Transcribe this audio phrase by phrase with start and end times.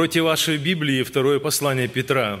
[0.00, 2.40] Откройте ваши Библии, второе послание Петра,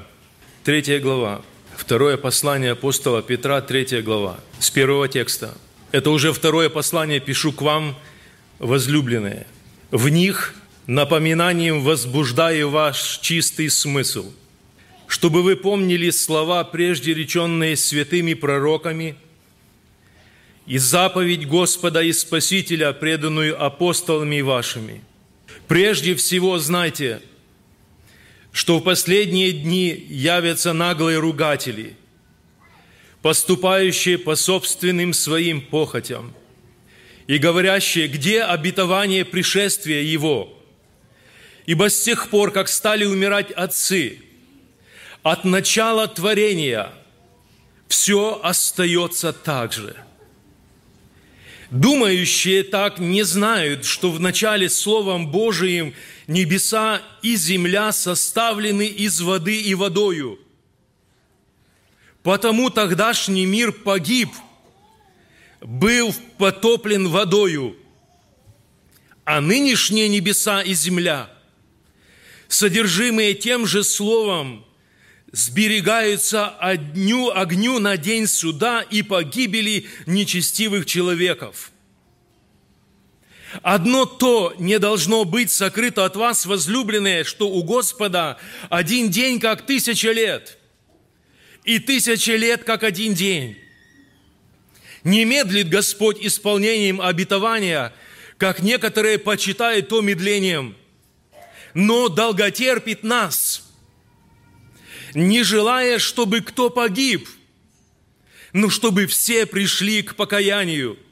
[0.64, 1.42] третья глава.
[1.76, 5.54] Второе послание апостола Петра, третья глава, с первого текста.
[5.92, 7.98] Это уже второе послание пишу к вам,
[8.60, 9.46] возлюбленные.
[9.90, 10.54] В них
[10.86, 14.32] напоминанием возбуждаю ваш чистый смысл,
[15.06, 19.16] чтобы вы помнили слова, прежде реченные святыми пророками,
[20.66, 25.02] и заповедь Господа и Спасителя, преданную апостолами вашими.
[25.68, 27.20] Прежде всего знайте–
[28.52, 31.96] что в последние дни явятся наглые ругатели,
[33.22, 36.34] поступающие по собственным своим похотям
[37.26, 40.52] и говорящие, где обетование пришествия Его.
[41.66, 44.20] Ибо с тех пор, как стали умирать отцы,
[45.22, 46.90] от начала творения
[47.88, 49.96] все остается так же.
[51.70, 55.94] Думающие так не знают, что в начале Словом Божиим–
[56.30, 60.38] небеса и земля составлены из воды и водою.
[62.22, 64.30] Потому тогдашний мир погиб,
[65.60, 67.76] был потоплен водою,
[69.24, 71.30] а нынешние небеса и земля,
[72.48, 74.64] содержимые тем же словом,
[75.32, 81.72] сберегаются огню, огню на день суда и погибели нечестивых человеков–
[83.62, 88.38] Одно то не должно быть сокрыто от вас, возлюбленные, что у Господа
[88.68, 90.56] один день, как тысяча лет,
[91.64, 93.58] и тысяча лет, как один день.
[95.02, 97.92] Не медлит Господь исполнением обетования,
[98.38, 100.76] как некоторые почитают то медлением,
[101.74, 103.49] но долготерпит нас,
[105.14, 107.28] не желая, чтобы кто погиб,
[108.52, 110.98] но чтобы все пришли к покаянию–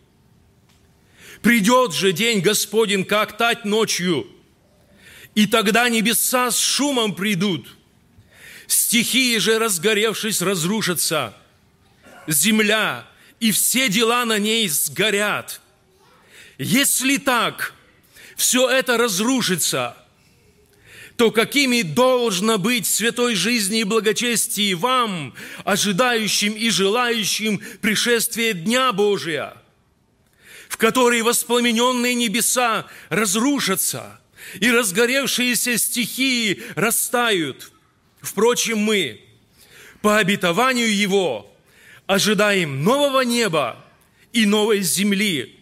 [1.43, 4.27] Придет же день Господень, как тать ночью,
[5.35, 7.77] и тогда небеса с шумом придут,
[8.67, 11.37] стихии же, разгоревшись, разрушатся,
[12.27, 13.07] земля
[13.39, 15.61] и все дела на ней сгорят.
[16.59, 17.73] Если так,
[18.37, 19.97] все это разрушится,
[21.19, 25.35] то какими должно быть святой жизни и благочестии вам,
[25.65, 29.55] ожидающим и желающим пришествия Дня Божия–
[30.69, 34.21] в которой воспламененные небеса разрушатся,
[34.61, 37.73] и разгоревшиеся стихии растают.
[38.21, 39.21] Впрочем, мы,
[40.03, 41.51] по обетованию Его,
[42.07, 43.85] ожидаем нового неба
[44.33, 45.59] и новой земли,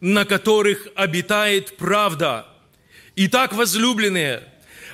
[0.00, 2.48] на которых обитает правда.
[3.16, 4.42] Итак, возлюбленные,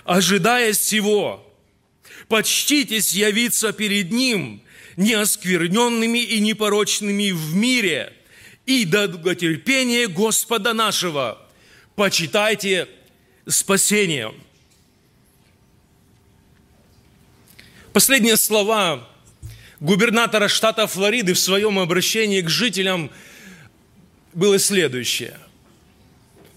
[0.04, 1.46] ожидая сего,
[2.28, 4.62] почтитесь явиться перед Ним
[4.96, 8.12] неоскверненными и непорочными в мире–
[8.70, 11.38] и долготерпение Господа нашего
[11.96, 12.88] почитайте
[13.46, 14.34] спасением.
[17.92, 19.08] Последние слова
[19.80, 23.10] губернатора штата Флориды в своем обращении к жителям
[24.32, 25.36] было следующее.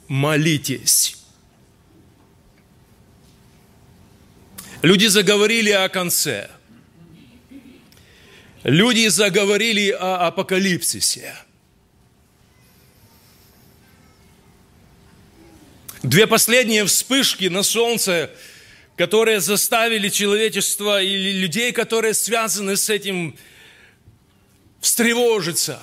[0.07, 1.17] Молитесь.
[4.83, 6.49] Люди заговорили о конце.
[8.65, 11.35] Люди заговорили о апокалипсисе.
[16.03, 18.29] Две последние вспышки на солнце,
[18.97, 23.37] которые заставили человечество или людей, которые связаны с этим,
[24.81, 25.79] встревожиться.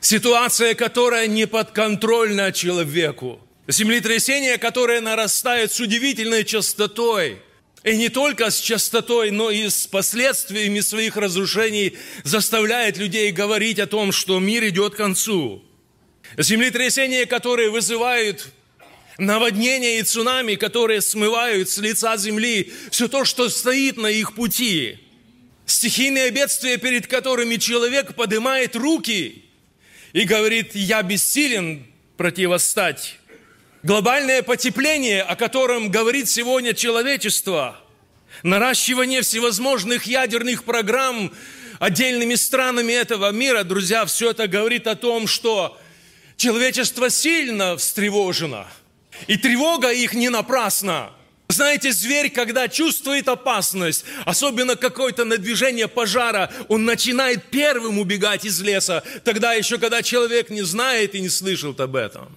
[0.00, 3.45] Ситуация, которая не подконтрольна человеку.
[3.68, 7.40] Землетрясение, которое нарастает с удивительной частотой.
[7.82, 13.86] И не только с частотой, но и с последствиями своих разрушений заставляет людей говорить о
[13.86, 15.64] том, что мир идет к концу.
[16.36, 18.48] Землетрясения, которые вызывают
[19.18, 24.98] наводнения и цунами, которые смывают с лица земли все то, что стоит на их пути.
[25.64, 29.44] Стихийные бедствия, перед которыми человек поднимает руки
[30.12, 31.86] и говорит, я бессилен
[32.16, 33.18] противостать.
[33.86, 37.78] Глобальное потепление, о котором говорит сегодня человечество,
[38.42, 41.32] наращивание всевозможных ядерных программ
[41.78, 45.78] отдельными странами этого мира, друзья, все это говорит о том, что
[46.36, 48.66] человечество сильно встревожено–
[49.28, 51.10] и тревога их не напрасна.
[51.48, 59.02] Знаете, зверь, когда чувствует опасность, особенно какое-то надвижение пожара, он начинает первым убегать из леса,
[59.24, 62.36] тогда еще, когда человек не знает и не слышал об этом.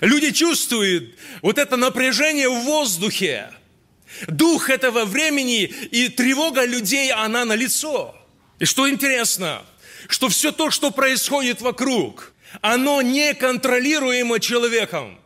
[0.00, 3.50] Люди чувствуют вот это напряжение в воздухе,
[4.26, 8.14] дух этого времени и тревога людей, она на лицо.
[8.58, 9.62] И что интересно,
[10.08, 15.18] что все то, что происходит вокруг, оно неконтролируемо человеком.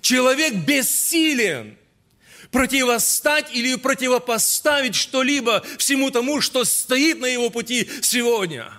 [0.00, 1.76] Человек бессилен
[2.50, 8.72] противостать или противопоставить что-либо всему тому, что стоит на его пути сегодня.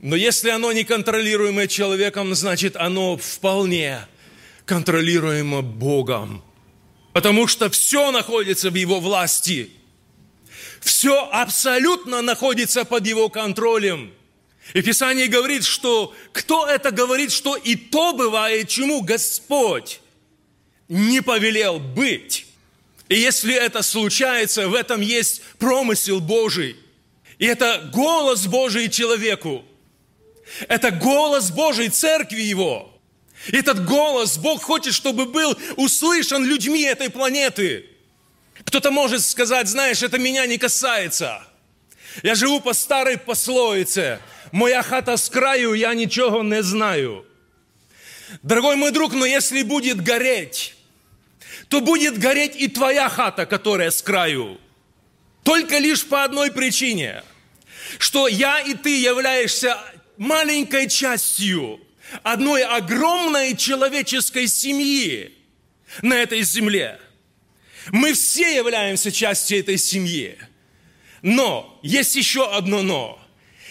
[0.00, 4.06] Но если оно неконтролируемое человеком, значит оно вполне
[4.70, 6.44] контролируемо Богом.
[7.12, 9.70] Потому что все находится в Его власти.
[10.80, 14.12] Все абсолютно находится под Его контролем.
[14.74, 20.00] И Писание говорит, что кто это говорит, что и то бывает, чему Господь
[20.88, 22.46] не повелел быть.
[23.08, 26.76] И если это случается, в этом есть промысел Божий.
[27.40, 29.64] И это голос Божий человеку.
[30.68, 32.89] Это голос Божий церкви Его.
[33.48, 37.86] Этот голос Бог хочет, чтобы был услышан людьми этой планеты.
[38.64, 41.42] Кто-то может сказать, знаешь, это меня не касается.
[42.22, 44.20] Я живу по старой пословице.
[44.52, 47.24] Моя хата с краю, я ничего не знаю.
[48.42, 50.74] Дорогой мой друг, но если будет гореть,
[51.68, 54.58] то будет гореть и твоя хата, которая с краю.
[55.42, 57.22] Только лишь по одной причине,
[57.98, 59.78] что я и ты являешься
[60.16, 61.80] маленькой частью
[62.22, 65.32] одной огромной человеческой семьи
[66.02, 67.00] на этой земле.
[67.90, 70.38] Мы все являемся частью этой семьи.
[71.22, 73.20] Но есть еще одно но.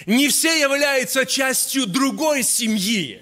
[0.06, 3.22] Не все являются частью другой семьи,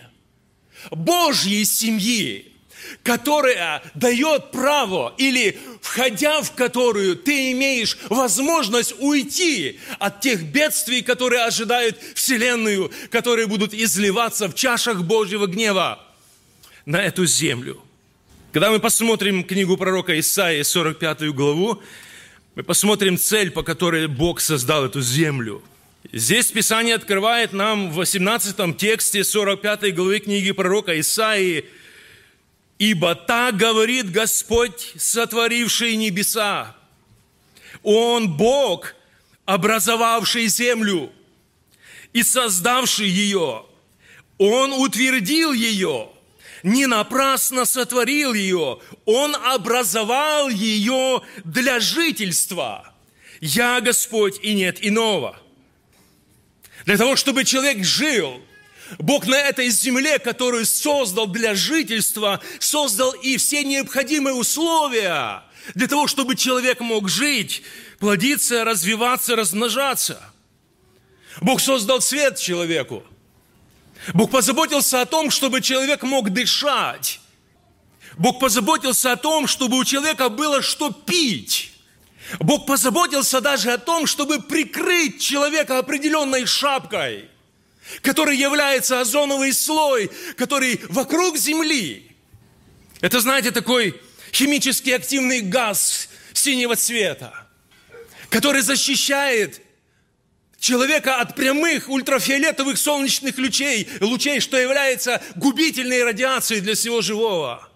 [0.91, 2.46] Божьей семьи,
[3.07, 11.45] которая дает право или входя в которую ты имеешь возможность уйти от тех бедствий, которые
[11.45, 16.03] ожидают Вселенную, которые будут изливаться в чашах Божьего гнева
[16.85, 17.81] на эту землю.
[18.51, 21.81] Когда мы посмотрим книгу пророка Исаии, 45 главу,
[22.55, 25.63] мы посмотрим цель, по которой Бог создал эту землю.
[26.11, 31.63] Здесь Писание открывает нам в 18 тексте 45 главы книги пророка Исаии–
[32.79, 36.75] Ибо так говорит Господь, сотворивший небеса.
[37.81, 38.93] Он Бог,
[39.45, 41.11] образовавший землю
[42.13, 43.65] и создавший ее.
[44.37, 46.09] Он утвердил ее,
[46.61, 48.79] не напрасно сотворил ее.
[49.05, 52.93] Он образовал ее для жительства.
[53.41, 55.39] Я Господь и нет иного.
[56.85, 58.39] Для того, чтобы человек жил–
[58.99, 65.43] Бог на этой земле, которую создал для жительства, создал и все необходимые условия
[65.75, 67.63] для того, чтобы человек мог жить,
[67.99, 70.21] плодиться, развиваться, размножаться.
[71.41, 73.03] Бог создал свет человеку.
[74.13, 77.19] Бог позаботился о том, чтобы человек мог дышать.
[78.17, 81.73] Бог позаботился о том, чтобы у человека было что пить.
[82.39, 87.29] Бог позаботился даже о том, чтобы прикрыть человека определенной шапкой–
[88.01, 92.11] который является озоновый слой, который вокруг Земли.
[93.01, 93.99] Это, знаете, такой
[94.33, 97.47] химически активный газ синего цвета,
[98.29, 99.61] который защищает
[100.59, 107.67] человека от прямых ультрафиолетовых солнечных лучей, лучей, что является губительной радиацией для всего живого.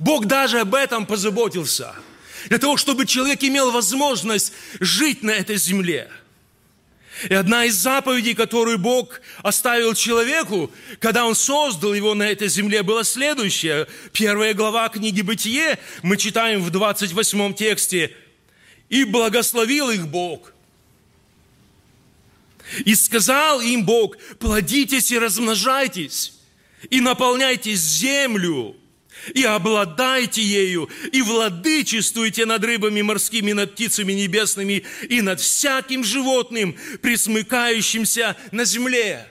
[0.00, 1.94] Бог даже об этом позаботился,
[2.48, 6.10] для того, чтобы человек имел возможность жить на этой земле–
[7.28, 12.82] и одна из заповедей, которую Бог оставил человеку, когда Он создал его на этой земле,
[12.82, 13.86] была следующая.
[14.12, 18.14] Первая глава книги «Бытие» мы читаем в 28 тексте.
[18.88, 20.52] «И благословил их Бог».
[22.84, 26.32] И сказал им Бог, плодитесь и размножайтесь,
[26.88, 28.74] и наполняйте землю,
[29.32, 36.76] и обладайте ею, и владычествуйте над рыбами морскими, над птицами небесными, и над всяким животным,
[37.00, 39.28] присмыкающимся на земле.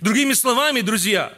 [0.00, 1.36] Другими словами, друзья,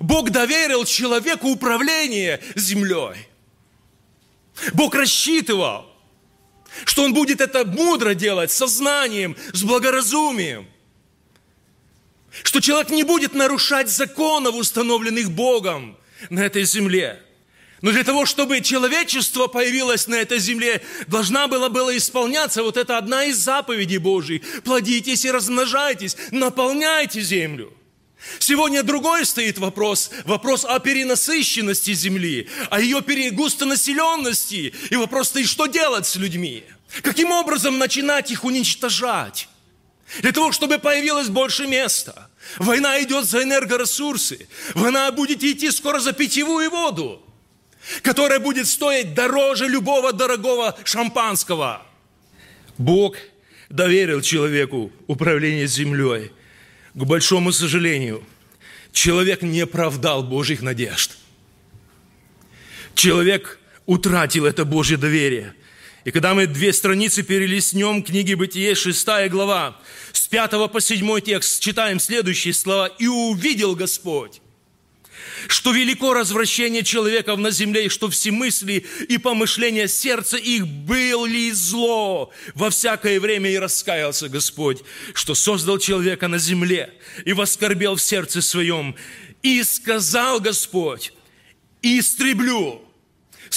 [0.00, 3.28] Бог доверил человеку управление землей.
[4.72, 5.86] Бог рассчитывал,
[6.84, 10.68] что он будет это мудро делать, со знанием, с благоразумием.
[12.42, 15.96] Что человек не будет нарушать законов, установленных Богом
[16.30, 17.22] на этой земле.
[17.80, 22.98] Но для того, чтобы человечество появилось на этой земле, должна была была исполняться вот эта
[22.98, 24.42] одна из заповедей Божьей.
[24.64, 27.72] Плодитесь и размножайтесь, наполняйте землю.
[28.40, 34.74] Сегодня другой стоит вопрос, вопрос о перенасыщенности земли, о ее густонаселенности.
[34.90, 36.64] И вопрос стоит, что делать с людьми?
[37.02, 39.48] Каким образом начинать их уничтожать?
[40.20, 42.27] Для того, чтобы появилось больше места.
[42.58, 44.48] Война идет за энергоресурсы.
[44.74, 47.22] Война будет идти скоро за питьевую воду,
[48.02, 51.86] которая будет стоить дороже любого дорогого шампанского.
[52.78, 53.16] Бог
[53.68, 56.32] доверил человеку управление землей.
[56.94, 58.24] К большому сожалению,
[58.92, 61.16] человек не оправдал Божьих надежд.
[62.94, 65.54] Человек утратил это Божье доверие.
[66.08, 69.78] И когда мы две страницы перелистнем книги Бытие, шестая глава,
[70.10, 72.86] с пятого по седьмой текст, читаем следующие слова.
[72.86, 74.40] «И увидел Господь,
[75.48, 81.50] что велико развращение человеков на земле, и что все мысли и помышления сердца их были
[81.50, 84.78] зло во всякое время, и раскаялся Господь,
[85.12, 86.94] что создал человека на земле,
[87.26, 88.96] и воскорбел в сердце своем,
[89.42, 91.12] и сказал Господь,
[91.82, 92.87] истреблю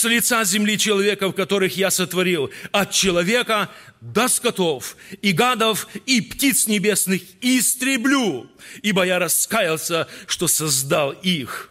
[0.02, 3.70] с лица земли человеков, которых я сотворил, от человека
[4.02, 8.50] до скотов, и гадов, и птиц небесных, истреблю,
[8.82, 11.70] ибо я раскаялся, что создал их.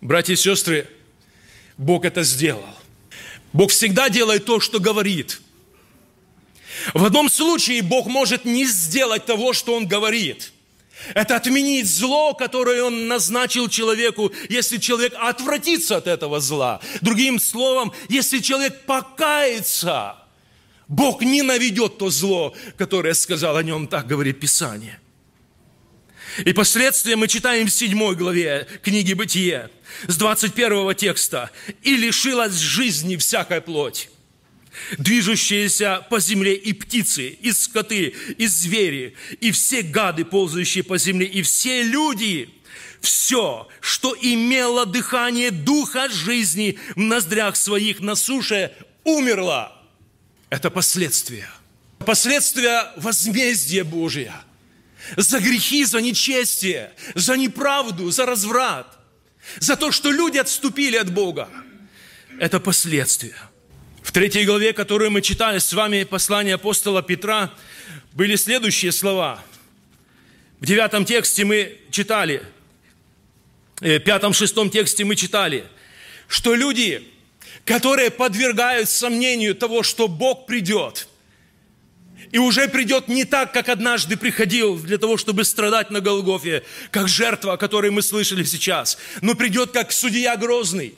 [0.00, 0.88] Братья и сестры,
[1.76, 2.74] Бог это сделал.
[3.52, 5.42] Бог всегда делает то, что говорит.
[6.94, 10.53] В одном случае Бог может не сделать того, что Он говорит.
[11.12, 16.80] Это отменить зло, которое Он назначил человеку, если человек отвратится от этого зла.
[17.00, 20.16] Другим словом, если человек покается,
[20.88, 25.00] Бог не наведет то зло, которое сказал о нем, так говорит Писание.
[26.44, 29.70] И последствия мы читаем в 7 главе книги Бытие,
[30.08, 31.50] с 21 текста.
[31.82, 34.08] «И лишилась жизни всякая плоть,
[34.98, 41.26] движущиеся по земле и птицы, и скоты, и звери, и все гады, ползающие по земле,
[41.26, 42.50] и все люди,
[43.00, 48.72] все, что имело дыхание духа жизни в ноздрях своих на суше,
[49.04, 49.72] умерло.
[50.50, 51.50] Это последствия.
[51.98, 54.34] Последствия возмездия Божия–
[55.16, 58.98] за грехи, за нечестие, за неправду, за разврат,
[59.60, 61.48] за то, что люди отступили от Бога.
[62.38, 63.36] Это последствия.
[64.04, 67.50] В третьей главе, которую мы читали с вами, послание апостола Петра,
[68.12, 69.42] были следующие слова.
[70.60, 72.42] В девятом тексте мы читали,
[73.80, 75.64] э, в пятом-шестом тексте мы читали,
[76.28, 77.08] что люди,
[77.64, 81.08] которые подвергают сомнению того, что Бог придет–
[82.30, 87.06] и уже придет не так, как однажды приходил для того, чтобы страдать на Голгофе, как
[87.06, 90.96] жертва, о которой мы слышали сейчас, но придет как судья грозный.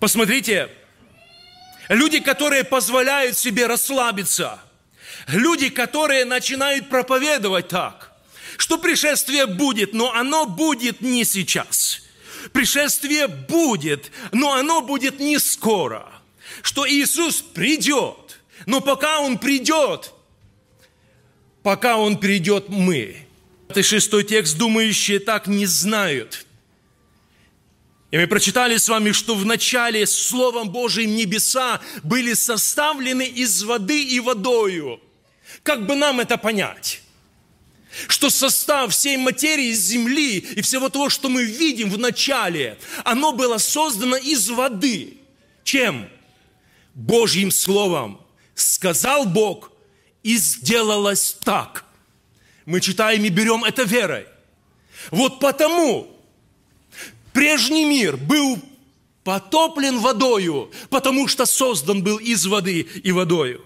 [0.00, 0.70] Посмотрите,
[1.92, 4.60] люди, которые позволяют себе расслабиться,
[5.28, 8.12] люди, которые начинают проповедовать так,
[8.56, 12.02] что пришествие будет, но оно будет не сейчас.
[12.52, 16.08] Пришествие будет, но оно будет не скоро.
[16.62, 20.12] Что Иисус придет, но пока Он придет,
[21.62, 23.26] пока Он придет, мы.
[23.68, 26.46] Это шестой текст, думающие так не знают.
[28.12, 34.04] И мы прочитали с вами, что в начале Словом Божьим небеса были составлены из воды
[34.04, 35.00] и водою.
[35.62, 37.00] Как бы нам это понять?
[38.08, 43.56] Что состав всей материи Земли и всего того, что мы видим в начале, оно было
[43.56, 45.16] создано из воды.
[45.64, 46.06] Чем?
[46.94, 48.20] Божьим Словом.
[48.54, 49.72] Сказал Бог,
[50.22, 51.86] и сделалось так.
[52.66, 54.26] Мы читаем и берем это верой.
[55.10, 56.14] Вот потому
[57.32, 58.58] прежний мир был
[59.24, 63.64] потоплен водою, потому что создан был из воды и водою.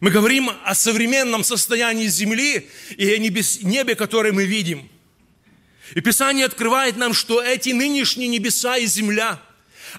[0.00, 4.88] Мы говорим о современном состоянии Земли и о небес, небе, которое мы видим.
[5.94, 9.40] И Писание открывает нам, что эти нынешние небеса и земля,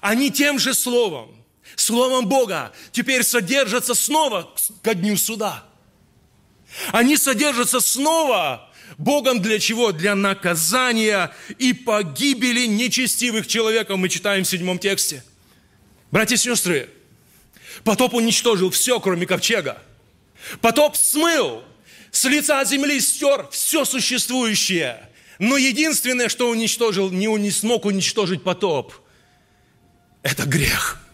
[0.00, 1.36] они тем же словом,
[1.76, 5.64] Словом Бога теперь содержатся снова ко дню суда.
[6.90, 8.65] Они содержатся снова
[8.98, 9.92] Богом для чего?
[9.92, 13.98] Для наказания и погибели нечестивых человеков.
[13.98, 15.22] Мы читаем в седьмом тексте.
[16.10, 16.88] Братья и сестры,
[17.84, 19.82] потоп уничтожил все, кроме ковчега.
[20.60, 21.64] Потоп смыл,
[22.10, 25.08] с лица земли стер все существующее.
[25.38, 28.94] Но единственное, что уничтожил, не смог уничтожить потоп,
[30.22, 31.00] это грех–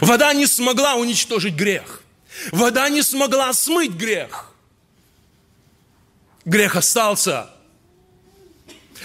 [0.00, 2.02] Вода не смогла уничтожить грех.
[2.52, 4.52] Вода не смогла смыть грех.
[6.46, 7.50] Грех остался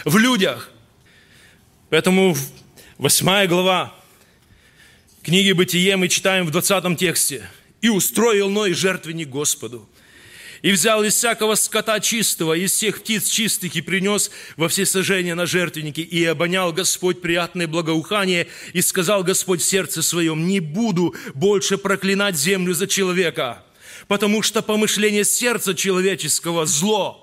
[0.05, 0.69] в людях.
[1.89, 2.37] Поэтому
[2.99, 3.95] восьмая глава
[5.23, 7.49] книги Бытие мы читаем в 20 тексте.
[7.81, 9.89] «И устроил Ной жертвенник Господу,
[10.61, 15.33] И взял из всякого скота чистого, из всех птиц чистых, и принес во все сожжения
[15.33, 16.01] на жертвенники.
[16.01, 22.35] И обонял Господь приятное благоухание, и сказал Господь в сердце своем, не буду больше проклинать
[22.35, 23.65] землю за человека,
[24.07, 27.20] потому что помышление сердца человеческого зло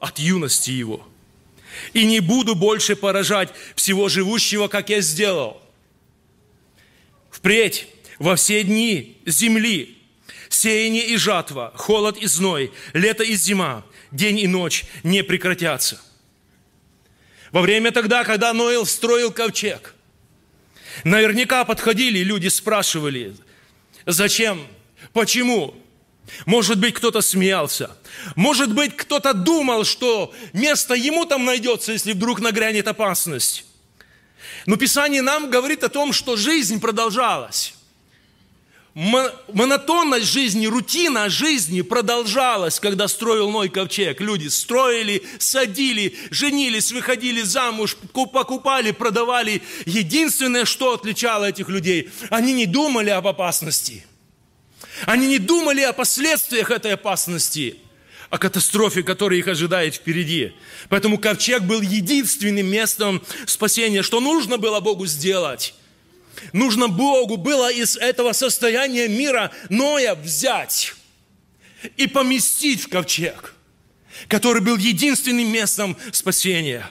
[0.00, 1.06] от юности его.
[1.92, 5.62] И не буду больше поражать всего живущего, как я сделал.
[7.30, 7.86] Впредь
[8.18, 9.96] во все дни земли
[10.48, 16.00] сеяние и жатва, холод и зной, лето и зима, день и ночь не прекратятся.
[17.52, 19.94] Во время тогда, когда Ноил строил ковчег,
[21.04, 23.36] наверняка подходили люди, спрашивали,
[24.06, 24.66] зачем,
[25.12, 25.74] почему,
[26.46, 27.90] может быть, кто-то смеялся.
[28.36, 33.64] Может быть, кто-то думал, что место ему там найдется, если вдруг нагрянет опасность.
[34.66, 37.74] Но Писание нам говорит о том, что жизнь продолжалась
[38.94, 44.20] монотонность жизни, рутина жизни продолжалась, когда строил Ной ковчег.
[44.20, 49.62] Люди строили, садили, женились, выходили замуж, покупали, продавали.
[49.86, 54.04] Единственное, что отличало этих людей, они не думали об опасности.
[55.06, 57.76] Они не думали о последствиях этой опасности,
[58.28, 60.52] о катастрофе, которая их ожидает впереди.
[60.88, 65.74] Поэтому ковчег был единственным местом спасения, что нужно было Богу сделать
[66.52, 70.94] Нужно Богу было из этого состояния мира Ноя взять
[71.96, 73.54] и поместить в ковчег,
[74.28, 76.88] который был единственным местом спасения.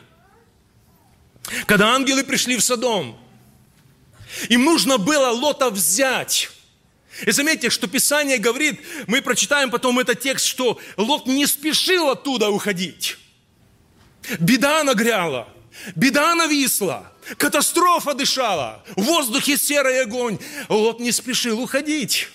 [1.66, 3.20] Когда ангелы пришли в Содом,
[4.50, 6.52] им нужно было Лота взять.
[7.26, 12.50] И заметьте, что Писание говорит, мы прочитаем потом этот текст, что Лот не спешил оттуда
[12.50, 13.18] уходить.
[14.40, 15.48] Беда нагряла,
[15.96, 17.12] беда нависла.
[17.38, 18.84] Катастрофа дышала.
[18.96, 20.40] В воздухе серый огонь.
[20.68, 22.30] Лот не спешил уходить.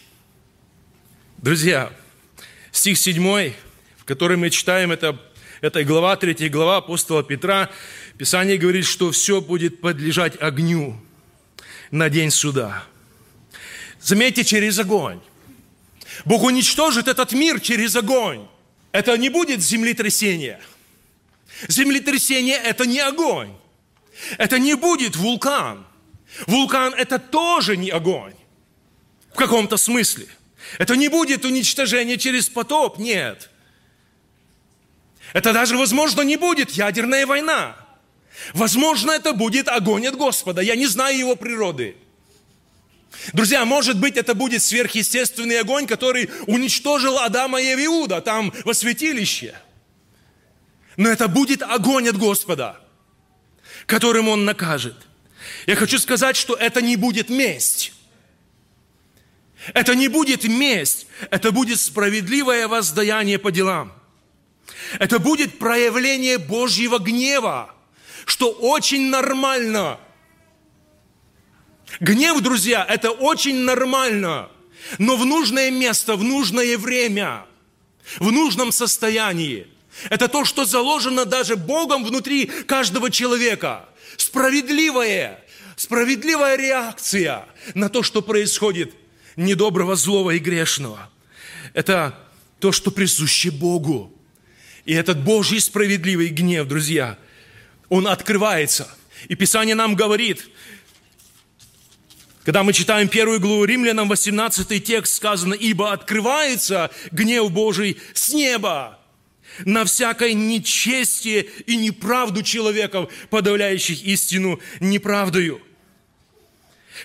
[1.38, 1.92] Друзья,
[2.70, 3.52] стих 7,
[3.98, 5.18] в котором мы читаем, это,
[5.60, 7.70] это глава, 3 глава апостола Петра,
[8.18, 11.00] Писание говорит, что все будет подлежать огню
[11.90, 12.84] на день суда.
[14.04, 15.18] Заметьте, через огонь.
[16.26, 18.46] Бог уничтожит этот мир через огонь.
[18.92, 20.60] Это не будет землетрясение.
[21.68, 23.56] Землетрясение– это не огонь.
[24.36, 25.86] Это не будет вулкан.
[26.46, 28.34] Вулкан– это тоже не огонь.
[29.32, 30.28] В каком-то смысле.
[30.78, 33.48] Это не будет уничтожение через потоп, нет.
[35.32, 37.74] Это даже, возможно, не будет ядерная война.
[38.52, 40.60] Возможно, это будет огонь от Господа.
[40.60, 41.96] Я не знаю его природы.
[43.32, 49.54] Друзья, может быть, это будет сверхъестественный огонь, который уничтожил Адама и Иуда там во святилище.
[50.96, 52.80] Но это будет огонь от Господа
[53.86, 54.96] которым Он накажет.
[55.66, 57.92] Я хочу сказать, что это не будет месть.
[59.72, 63.92] Это не будет месть, это будет справедливое воздаяние по делам.
[64.98, 67.74] Это будет проявление Божьего гнева,
[68.26, 69.98] что очень нормально.
[72.00, 74.48] Гнев, друзья, это очень нормально,
[74.98, 77.46] но в нужное место, в нужное время,
[78.18, 79.66] в нужном состоянии–
[80.10, 83.88] это то, что заложено даже Богом внутри каждого человека.
[84.16, 85.42] Справедливая,
[85.76, 88.94] справедливая реакция на то, что происходит
[89.36, 91.10] недоброго, злого и грешного.
[91.72, 92.18] Это
[92.60, 94.12] то, что присуще Богу.
[94.84, 97.18] И этот Божий справедливый гнев, друзья,
[97.88, 98.94] он открывается.
[99.28, 100.46] И Писание нам говорит,
[102.44, 108.98] когда мы читаем первую главу Римлянам, 18 текст сказано, «Ибо открывается гнев Божий с неба
[109.64, 115.62] на всякое нечестие и неправду человеков, подавляющих истину неправдою.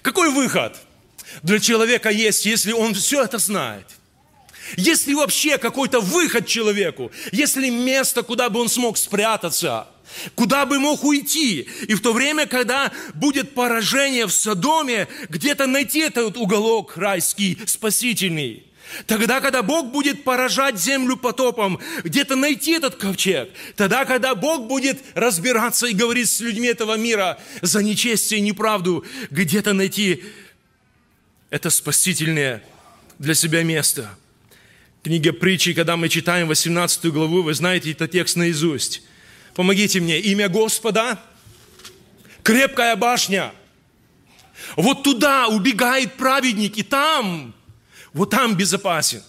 [0.02, 0.75] Какой выход
[1.43, 3.86] для человека есть, если он все это знает?
[4.78, 7.12] Есть ли вообще какой-то выход человеку?
[7.32, 9.88] Есть ли место, куда бы он смог спрятаться?
[10.36, 11.67] Куда бы мог уйти?
[11.88, 18.65] И в то время, когда будет поражение в Содоме, где-то найти этот уголок райский, спасительный–
[19.06, 23.50] Тогда, когда Бог будет поражать землю потопом, где-то найти этот ковчег.
[23.76, 29.06] Тогда, когда Бог будет разбираться и говорить с людьми этого мира за нечестие и неправду,
[29.30, 30.24] где-то найти
[31.50, 32.63] это спасительное
[33.19, 34.10] для себя место.
[35.04, 39.04] Книга притчи, когда мы читаем 18 главу, вы знаете этот текст наизусть.
[39.55, 40.19] Помогите мне.
[40.19, 41.19] Имя Господа–
[42.43, 43.53] крепкая башня.
[44.75, 47.53] Вот туда убегает праведник, и там
[48.13, 49.23] вот там безопасен.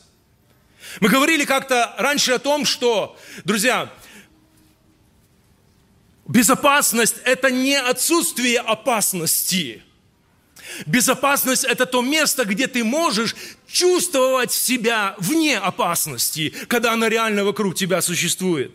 [1.01, 3.93] Мы говорили как-то раньше о том, что, друзья,
[6.27, 9.83] безопасность– это не отсутствие опасности.
[10.87, 13.35] Безопасность– это то место, где ты можешь
[13.67, 18.73] чувствовать себя вне опасности, когда она реально вокруг тебя существует.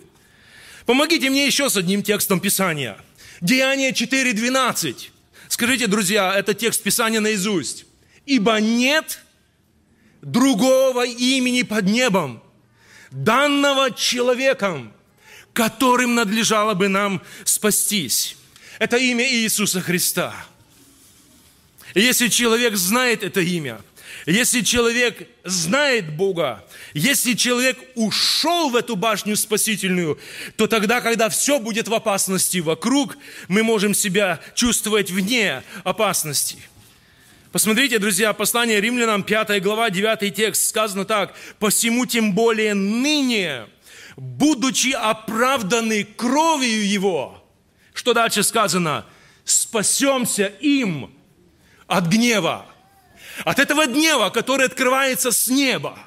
[0.86, 2.98] Помогите мне еще с одним текстом Писания.
[3.42, 5.10] Деяние 4.12.
[5.50, 7.86] Скажите, друзья, это текст Писания наизусть.
[8.26, 9.20] «Ибо нет
[10.22, 12.44] другого имени под небом,
[13.12, 14.92] данного человеком,
[15.54, 18.36] которым надлежало бы нам спастись».
[18.80, 20.34] Это имя Иисуса Христа.
[21.94, 23.82] И если человек знает это имя,
[24.26, 30.20] если человек знает Бога, если человек ушел в эту башню спасительную,
[30.56, 36.58] то тогда, когда все будет в опасности вокруг, мы можем себя чувствовать вне опасности.
[37.52, 41.36] Посмотрите, друзья, послание римлянам, 5 глава, 9 текст, сказано так.
[41.60, 43.68] «Посему тем более ныне,
[44.18, 47.44] будучи оправданы кровью Его».
[47.94, 49.06] Что дальше сказано?
[49.46, 51.14] «Спасемся им
[51.86, 52.66] от гнева».
[53.44, 56.00] От этого гнева, который открывается с неба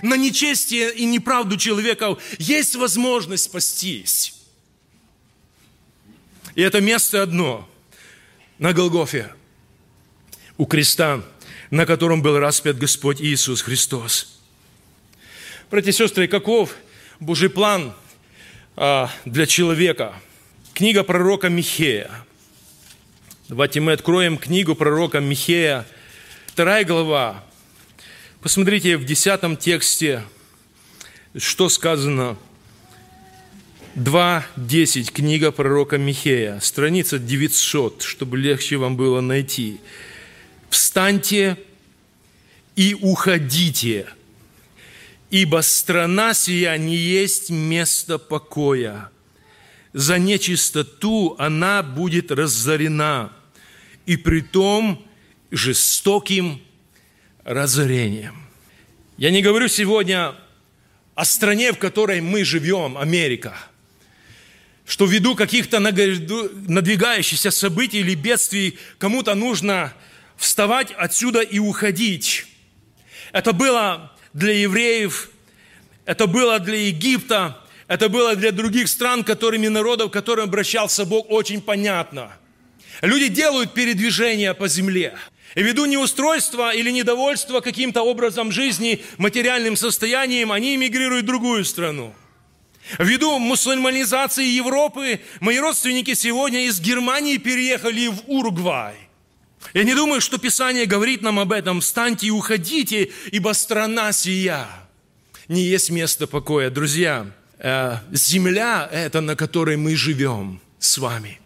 [0.00, 4.34] на нечестие и неправду человека, есть возможность спастись.
[6.54, 7.68] И это место одно
[8.58, 9.32] на Голгофе,
[10.56, 11.22] у креста,
[11.70, 14.38] на котором был распят Господь Иисус Христос.
[15.70, 16.74] Братья и сестры, каков
[17.18, 17.94] Божий план
[18.76, 20.14] а, для человека?
[20.74, 22.10] Книга пророка Михея.
[23.48, 25.86] Давайте мы откроем книгу пророка Михея,
[26.52, 27.42] Вторая глава.
[28.42, 30.22] Посмотрите в десятом тексте,
[31.34, 32.36] что сказано.
[33.96, 39.80] 2.10, книга пророка Михея, страница 900, чтобы легче вам было найти.
[40.68, 41.56] «Встаньте
[42.76, 44.08] и уходите,
[45.30, 49.08] ибо страна сия не есть место покоя.
[49.94, 53.32] За нечистоту она будет разорена,
[54.04, 55.02] и при том
[55.52, 56.62] жестоким
[57.44, 58.34] разорением.
[59.18, 60.34] Я не говорю сегодня
[61.14, 63.56] о стране, в которой мы живем, Америка,
[64.86, 69.92] что ввиду каких-то надвигающихся событий или бедствий кому-то нужно
[70.36, 72.46] вставать отсюда и уходить.
[73.32, 75.30] Это было для евреев,
[76.06, 81.30] это было для Египта, это было для других стран, которыми народов, к которым обращался Бог,
[81.30, 82.32] очень понятно.
[83.02, 85.14] Люди делают передвижение по земле–
[85.54, 92.14] и ввиду неустройства или недовольства каким-то образом жизни, материальным состоянием, они эмигрируют в другую страну.
[92.98, 98.94] Ввиду мусульманизации Европы, мои родственники сегодня из Германии переехали в Уругвай.
[99.74, 101.80] Я не думаю, что Писание говорит нам об этом.
[101.80, 104.66] «Встаньте и уходите, ибо страна сия
[105.46, 106.68] не есть место покоя».
[106.68, 107.26] Друзья,
[107.58, 111.40] э, земля– это на которой мы живем с вами.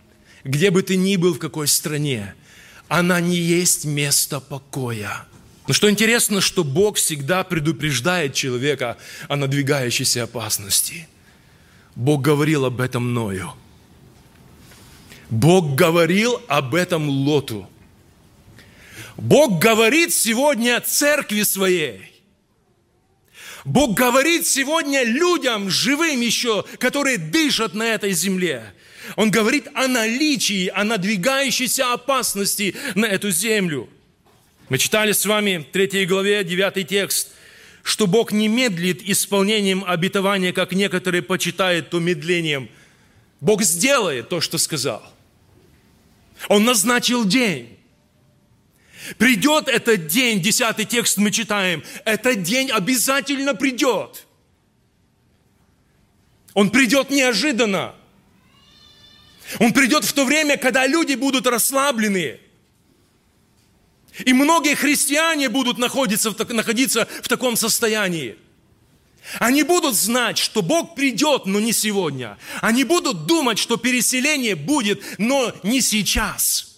[0.44, 2.34] Где бы ты ни был, в какой стране–
[2.88, 5.26] она не есть место покоя.
[5.66, 8.96] Но что интересно, что Бог всегда предупреждает человека
[9.28, 11.08] о надвигающейся опасности.
[11.96, 13.52] Бог говорил об этом Ною.
[15.28, 17.68] Бог говорил об этом Лоту.
[19.16, 22.12] Бог говорит сегодня церкви своей.
[23.64, 28.72] Бог говорит сегодня людям, живым еще, которые дышат на этой земле.
[29.14, 33.88] Он говорит о наличии, о надвигающейся опасности на эту землю.
[34.68, 37.28] Мы читали с вами в 3 главе 9 текст,
[37.84, 42.68] что Бог не медлит исполнением обетования, как некоторые почитают то медлением.
[43.40, 45.02] Бог сделает то, что сказал.
[46.48, 47.78] Он назначил день.
[49.18, 54.26] Придет этот день, десятый текст мы читаем, этот день обязательно придет.
[56.54, 57.94] Он придет неожиданно.
[59.58, 62.40] Он придет в то время, когда люди будут расслаблены.
[64.24, 68.36] И многие христиане будут находиться находиться в таком состоянии.
[69.40, 72.38] Они будут знать, что Бог придет, но не сегодня.
[72.60, 76.76] Они будут думать, что переселение будет, но не сейчас.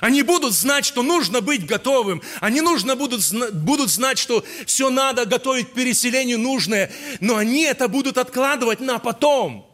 [0.00, 2.22] Они будут знать, что нужно быть готовым.
[2.40, 6.90] Они нужно будут, будут знать, что все надо готовить к переселению нужное.
[7.20, 9.71] Но они это будут откладывать на потом.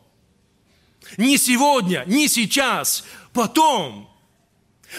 [1.17, 4.09] Не сегодня, не сейчас, потом.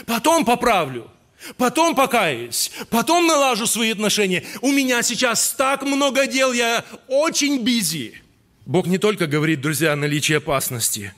[0.06, 1.10] Потом поправлю.
[1.56, 4.46] Потом покаюсь, потом налажу свои отношения.
[4.60, 8.22] У меня сейчас так много дел, я очень бизи.
[8.66, 11.14] Бог не только говорит, друзья, о наличии опасности.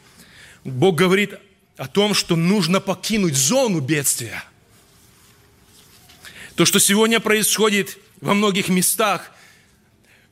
[0.63, 1.33] Бог говорит
[1.75, 4.43] о том, что нужно покинуть зону бедствия.
[6.55, 9.31] То, что сегодня происходит во многих местах–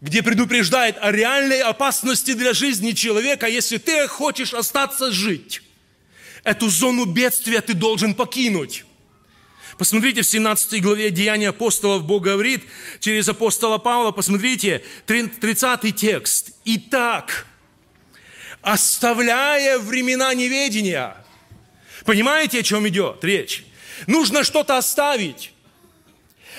[0.01, 5.61] где предупреждает о реальной опасности для жизни человека, если ты хочешь остаться жить.
[6.43, 8.85] Эту зону бедствия ты должен покинуть.
[9.77, 12.63] Посмотрите, в 17 главе Деяния апостолов Бог говорит
[12.99, 16.51] через апостола Павла, посмотрите, 30 текст.
[16.65, 17.45] «Итак,
[18.61, 21.15] оставляя времена неведения».
[22.05, 23.65] Понимаете, о чем идет речь?
[24.07, 25.53] Нужно что-то оставить.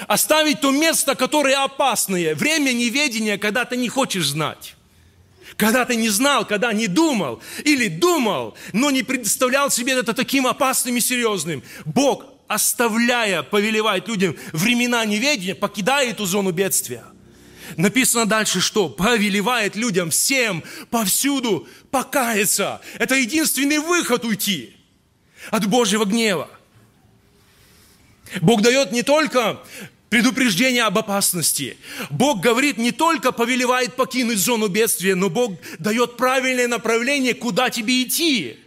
[0.07, 2.35] Оставить то место, которое опасное.
[2.35, 4.75] Время неведения, когда ты не хочешь знать.
[5.57, 7.43] Когда ты не знал, когда не думал.
[7.65, 11.63] Или думал, но не представлял себе это таким опасным и серьезным.
[11.85, 17.05] Бог, оставляя, повелевает людям времена неведения, покидает эту зону бедствия.
[17.77, 22.81] Написано дальше, что повелевает людям всем повсюду покаяться.
[22.99, 24.77] Это единственный выход уйти
[25.51, 26.49] от Божьего гнева.
[28.41, 29.61] Бог дает не только
[30.09, 31.79] предупреждение об опасности.
[32.11, 38.03] Бог говорит, не только повелевает покинуть зону бедствия, но Бог дает правильное направление, куда тебе
[38.03, 38.59] идти.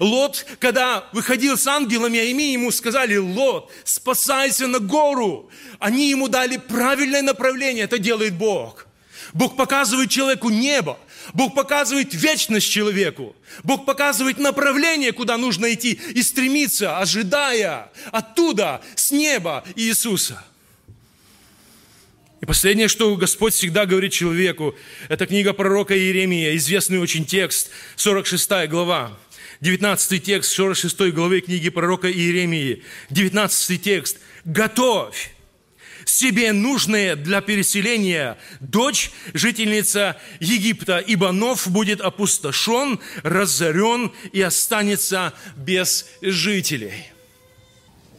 [0.00, 5.50] Лот, когда выходил с ангелами, ими ему сказали, Лот, спасайся на гору.
[5.78, 8.86] Они ему дали правильное направление, это делает Бог.
[9.32, 10.98] Бог показывает человеку небо,
[11.32, 13.34] Бог показывает вечность человеку.
[13.62, 20.42] Бог показывает направление, куда нужно идти и стремиться, ожидая оттуда, с неба Иисуса.
[22.40, 24.74] И последнее, что Господь всегда говорит человеку,
[25.08, 29.16] это книга пророка Иеремия, известный очень текст, 46 глава.
[29.60, 32.82] 19 текст 46 главы книги пророка Иеремии.
[33.10, 34.18] 19 текст.
[34.44, 35.32] «Готовь
[36.04, 46.06] себе нужное для переселения дочь, жительница Египта, ибо Нов будет опустошен, разорен и останется без
[46.20, 47.12] жителей.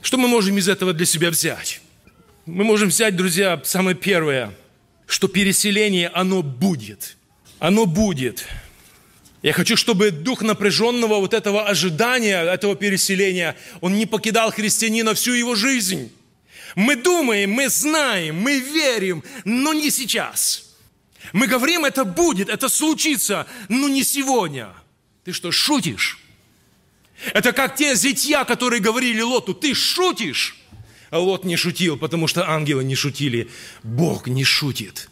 [0.01, 1.81] Что мы можем из этого для себя взять?
[2.45, 4.53] Мы можем взять, друзья, самое первое,
[5.07, 7.15] что переселение, оно будет.
[7.59, 8.45] Оно будет.
[9.41, 15.33] Я хочу, чтобы дух напряженного вот этого ожидания, этого переселения, он не покидал христианина всю
[15.33, 16.11] его жизнь.
[16.75, 20.75] Мы думаем, мы знаем, мы верим, но не сейчас.
[21.31, 24.73] Мы говорим, это будет, это случится, но не сегодня.
[25.23, 26.19] Ты что, шутишь?
[27.33, 30.57] Это как те зятья, которые говорили Лоту, ты шутишь?
[31.12, 33.49] А Лот не шутил, потому что ангелы не шутили.
[33.83, 35.09] Бог не шутит.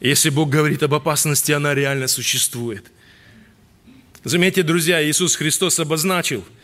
[0.00, 2.84] Если Бог говорит об опасности, она реально существует.
[4.24, 6.44] Заметьте, друзья, Иисус Христос обозначил–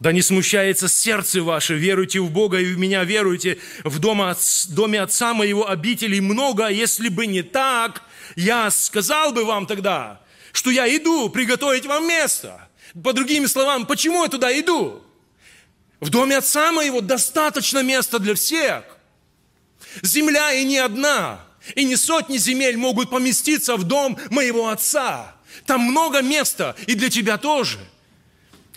[0.00, 3.58] да не смущается сердце ваше, веруйте в Бога и в меня веруйте.
[3.84, 4.34] В доме,
[4.68, 8.02] доме Отца моего обителей много, а если бы не так,
[8.34, 12.66] я сказал бы вам тогда, что я иду приготовить вам место.
[13.04, 15.02] По другим словам, почему я туда иду?
[16.00, 18.84] В доме Отца моего достаточно места для всех.
[20.00, 25.36] Земля и не одна, и не сотни земель могут поместиться в дом моего Отца.
[25.66, 27.78] Там много места, и для тебя тоже–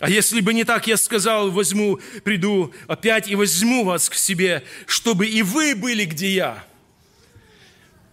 [0.00, 4.64] а если бы не так, я сказал, возьму, приду опять и возьму вас к себе,
[4.86, 6.64] чтобы и вы были, где я.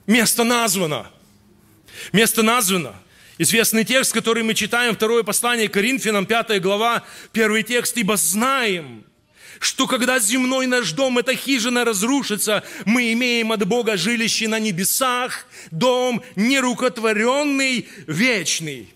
[0.06, 1.12] Место названо.
[2.12, 2.96] Место названо.
[3.38, 7.98] Известный текст, который мы читаем, второе послание Коринфянам, пятая глава, первый текст.
[7.98, 9.04] «Ибо знаем,
[9.60, 15.48] что когда земной наш дом, эта хижина разрушится, мы имеем от Бога жилище на небесах,
[15.72, 18.94] дом нерукотворенный, вечный».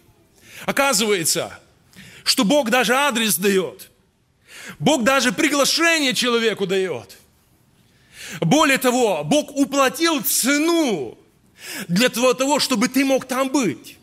[0.65, 1.60] Оказывается,
[2.25, 3.91] что Бог даже адрес дает.
[4.79, 7.17] Бог даже приглашение человеку дает.
[8.41, 11.17] Более того, Бог уплатил цену
[11.88, 13.97] для того, чтобы ты мог там быть.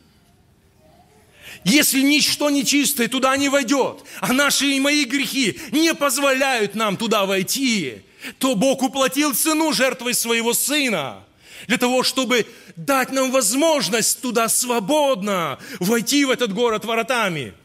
[1.64, 7.26] Если ничто нечистое туда не войдет, а наши и мои грехи не позволяют нам туда
[7.26, 8.02] войти,
[8.38, 11.24] то Бог уплатил цену жертвой своего Сына
[11.66, 17.54] для того, чтобы дать нам возможность туда свободно войти в этот город воротами–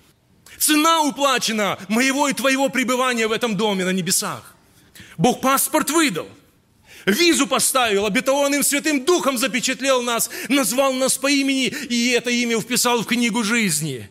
[0.60, 4.56] Цена уплачена моего и твоего пребывания в этом доме на небесах.
[5.18, 6.28] Бог паспорт выдал.
[7.06, 13.02] Визу поставил, обетованным Святым Духом запечатлел нас, назвал нас по имени, и это имя вписал
[13.02, 14.10] в книгу жизни.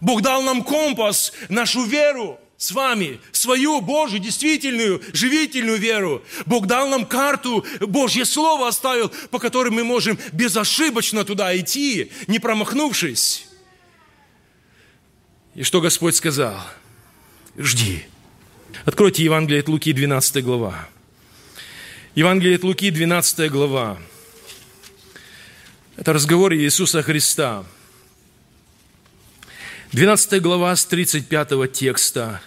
[0.00, 6.24] Бог дал нам компас, нашу веру с вами, свою Божью, действительную, живительную веру.
[6.46, 12.38] Бог дал нам карту, Божье Слово оставил, по которой мы можем безошибочно туда идти, не
[12.38, 13.43] промахнувшись.
[15.54, 16.60] И что Господь сказал?
[17.56, 18.04] Жди.
[18.84, 20.88] Откройте Евангелие от Луки, 12 глава.
[22.16, 23.98] Евангелие от Луки, 12 глава.
[25.96, 27.64] Это разговор Иисуса Христа.
[29.92, 32.42] 12 глава с 35 текста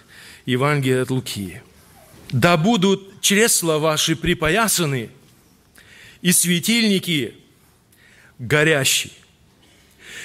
[0.45, 1.61] Евангелия от Луки.
[2.29, 5.09] «Да будут чресла ваши припоясаны,
[6.21, 7.35] и светильники
[8.37, 9.13] горящие,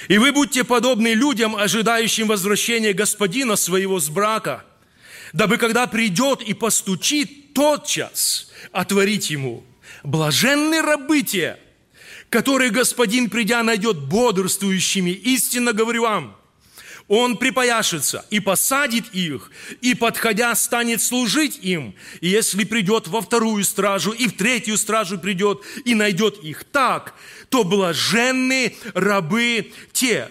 [0.07, 4.65] и вы будьте подобны людям, ожидающим возвращения господина своего с брака,
[5.31, 9.63] дабы когда придет и постучит, тотчас отворить ему.
[10.03, 11.57] Блаженны рабы те,
[12.29, 15.11] которые господин, придя, найдет бодрствующими.
[15.11, 16.37] Истинно говорю вам,
[17.13, 21.93] он припояшется и посадит их, и, подходя, станет служить им.
[22.21, 27.13] И если придет во вторую стражу, и в третью стражу придет, и найдет их так,
[27.49, 30.29] то блаженны рабы те,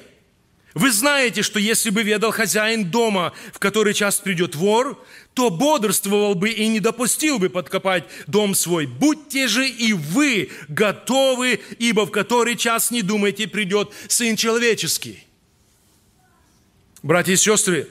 [0.74, 6.34] вы знаете, что если бы ведал хозяин дома, в который час придет вор, то бодрствовал
[6.34, 8.86] бы и не допустил бы подкопать дом свой.
[8.86, 15.26] Будьте же и вы готовы, ибо в который час, не думайте, придет Сын Человеческий.
[17.02, 17.88] Братья и сестры,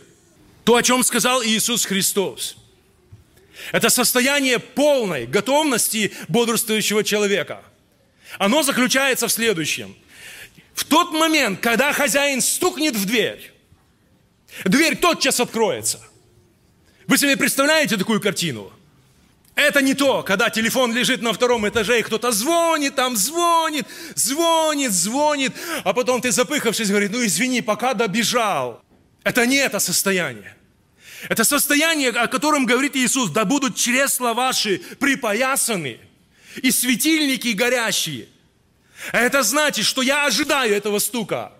[0.64, 2.56] то, о чем сказал Иисус Христос,
[3.72, 7.64] это состояние полной готовности бодрствующего человека.
[8.38, 9.96] Оно заключается в следующем–
[10.74, 13.52] в тот момент, когда хозяин стукнет в дверь,
[14.66, 16.02] дверь тотчас откроется.
[17.08, 18.72] Вы себе представляете такую картину?
[19.54, 24.92] Это не то, когда телефон лежит на втором этаже, и кто-то звонит, там звонит, звонит,
[24.92, 25.52] звонит,
[25.84, 28.82] а потом ты запыхавшись говорит, ну извини, пока добежал.
[29.24, 30.56] Это не это состояние.
[31.30, 36.00] Это состояние, о котором говорит Иисус, да будут чресла ваши припоясаны,
[36.62, 38.28] и светильники горящие–
[39.12, 41.52] это значит, что я ожидаю этого стука.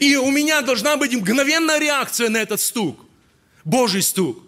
[0.00, 3.04] И у меня должна быть мгновенная реакция на этот стук.
[3.64, 4.42] Божий стук.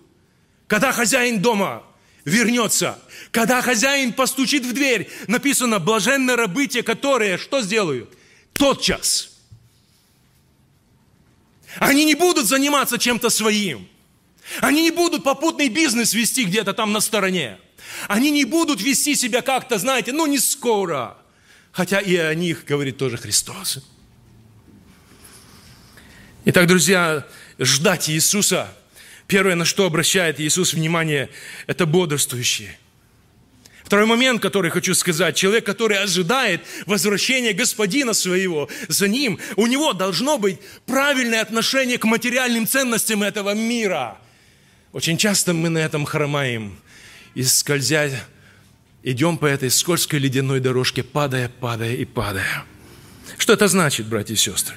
[0.66, 1.83] Когда хозяин дома
[2.24, 2.98] вернется,
[3.31, 8.11] когда хозяин постучит в дверь, написано, блаженные рабы те, которые что сделают?
[8.53, 9.28] Тотчас.
[11.76, 13.88] Они не будут заниматься чем-то своим.
[14.61, 17.59] Они не будут попутный бизнес вести где-то там на стороне.
[18.09, 21.16] Они не будут вести себя как-то, знаете, ну не скоро.
[21.72, 23.81] Хотя и о них говорит тоже Христос.
[26.44, 27.26] Итак, друзья,
[27.59, 28.72] ждать Иисуса.
[29.26, 31.28] Первое, на что обращает Иисус внимание,
[31.66, 32.78] это бодрствующие.
[33.88, 39.94] Второй момент, который хочу сказать, человек, который ожидает возвращения господина своего за ним, у него
[39.94, 44.18] должно быть правильное отношение к материальным ценностям этого мира.
[44.92, 46.79] Очень часто мы на этом хромаем
[47.35, 48.11] и скользя,
[49.03, 52.64] идем по этой скользкой ледяной дорожке, падая, падая и падая.
[53.38, 54.77] Что это значит, братья и сестры?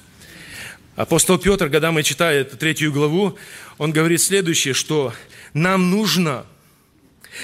[0.95, 3.37] Апостол Петр, когда мы читаем третью главу,
[3.77, 5.13] он говорит следующее, что
[5.53, 6.45] нам нужно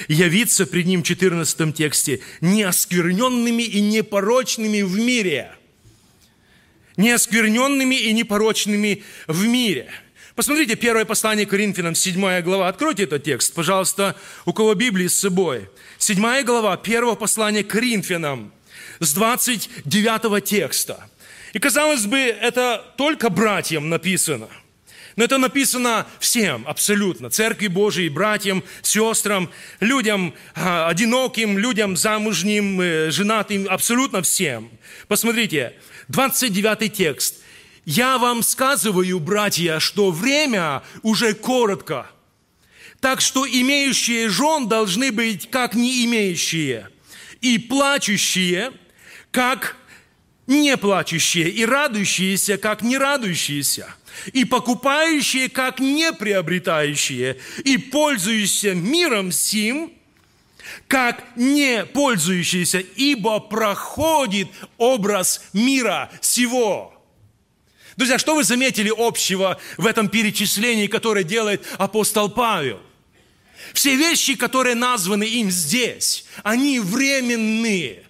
[0.07, 5.51] явиться пред Ним в 14 тексте неоскверненными и непорочными в мире.
[6.97, 9.89] Неоскверненными и непорочными в мире–
[10.37, 12.67] Посмотрите, первое послание Коринфянам, 7 глава.
[12.67, 15.67] Откройте этот текст, пожалуйста, у кого Библии с собой.
[15.97, 18.53] 7 глава, первое послание к Коринфянам,
[18.99, 21.09] с 29 текста.
[21.53, 24.47] И, казалось бы, это только братьям написано.
[25.17, 27.29] Но это написано всем, абсолютно.
[27.29, 29.49] Церкви Божией, братьям, сестрам,
[29.81, 34.71] людям а, одиноким, людям замужним, э, женатым, абсолютно всем.
[35.09, 35.73] Посмотрите,
[36.07, 37.35] 29 текст–
[37.89, 42.05] я вам сказываю, братья, что время уже коротко.
[42.99, 46.89] Так что имеющие жен должны быть как не имеющие,
[47.39, 48.73] и плачущие,
[49.31, 49.77] как
[50.47, 53.95] не плачущие, и радующиеся, как не радующиеся,
[54.33, 59.93] и покупающие, как не приобретающие, и пользующиеся миром сим,
[60.87, 66.93] как не пользующиеся, ибо проходит образ мира сего.
[67.95, 72.79] Друзья, что вы заметили общего в этом перечислении, которое делает апостол Павел?
[73.73, 78.03] Все вещи, которые названы им здесь, они временные.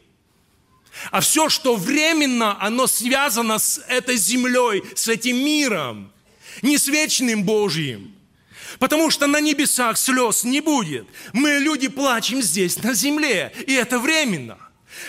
[1.11, 6.11] А все, что временно, оно связано с этой землей, с этим миром,
[6.61, 8.13] не с вечным Божьим.
[8.79, 11.07] Потому что на небесах слез не будет.
[11.33, 14.57] Мы, люди, плачем здесь, на земле, и это временно.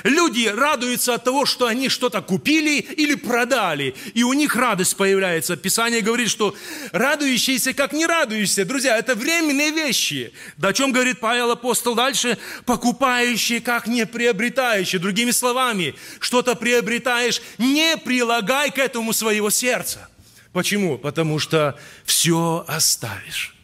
[0.05, 5.57] Люди радуются от того, что они что-то купили или продали, и у них радость появляется.
[5.57, 6.55] Писание говорит, что
[6.93, 8.65] радующиеся, как не радующиеся.
[8.65, 10.33] Друзья, это временные вещи.
[10.57, 12.39] Да о чем говорит Павел апостол дальше?
[12.65, 15.01] Покупающие, как не приобретающие.
[15.01, 20.09] Другими словами, что-то приобретаешь, не прилагай к этому своего сердца.
[20.53, 20.99] Почему?
[20.99, 23.55] Потому что все оставишь.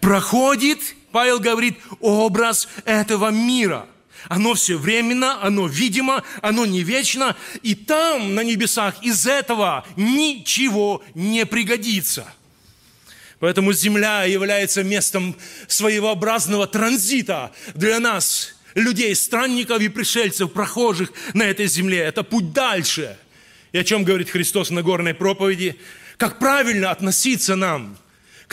[0.00, 0.80] Проходит,
[1.12, 3.86] Павел говорит, образ этого мира–
[4.28, 7.36] оно все временно, оно видимо, оно не вечно.
[7.62, 12.26] И там, на небесах, из этого ничего не пригодится.
[13.40, 21.66] Поэтому земля является местом своеобразного транзита для нас, людей, странников и пришельцев, прохожих на этой
[21.66, 21.98] земле.
[21.98, 23.18] Это путь дальше.
[23.72, 25.76] И о чем говорит Христос на горной проповеди?
[26.16, 27.98] Как правильно относиться нам–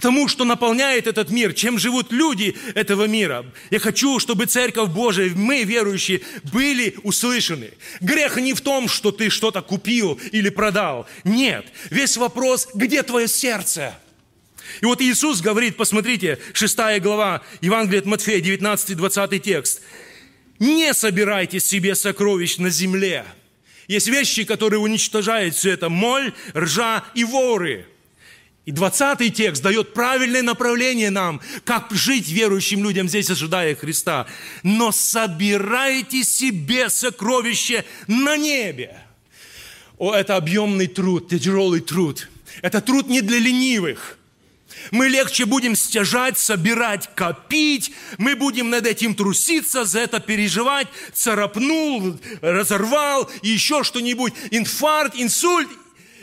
[0.01, 3.45] тому, что наполняет этот мир, чем живут люди этого мира.
[3.69, 6.21] Я хочу, чтобы Церковь Божия, мы, верующие,
[6.51, 7.71] были услышаны.
[8.01, 11.07] Грех не в том, что ты что-то купил или продал.
[11.23, 11.65] Нет.
[11.89, 13.97] Весь вопрос, где твое сердце?
[14.81, 19.81] И вот Иисус говорит, посмотрите, 6 глава Евангелия от Матфея, 19-20 текст.
[20.59, 23.25] «Не собирайте себе сокровищ на земле».
[23.87, 25.89] Есть вещи, которые уничтожают все это.
[25.89, 27.85] Моль, ржа и воры–
[28.65, 34.27] и 20 текст дает правильное направление нам, как жить верующим людям здесь, ожидая Христа.
[34.61, 38.95] Но собирайте себе сокровище на небе.
[39.97, 42.29] О, это объемный труд, тяжелый труд.
[42.61, 44.19] Это труд не для ленивых.
[44.91, 47.91] Мы легче будем стяжать, собирать, копить.
[48.17, 50.87] Мы будем над этим труситься, за это переживать.
[51.13, 54.33] Царапнул, разорвал, еще что-нибудь.
[54.51, 55.69] Инфаркт, инсульт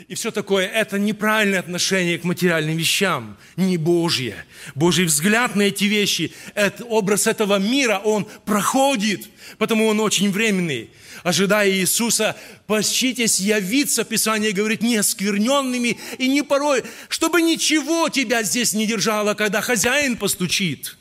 [0.09, 4.43] и все такое, это неправильное отношение к материальным вещам, не Божье.
[4.73, 9.29] Божий взгляд на эти вещи, это, образ этого мира, он проходит,
[9.59, 10.89] потому он очень временный.
[11.21, 12.35] Ожидая Иисуса,
[12.65, 19.35] пощитесь явиться, Писание говорит, не оскверненными и не порой, чтобы ничего тебя здесь не держало,
[19.35, 20.97] когда хозяин постучит.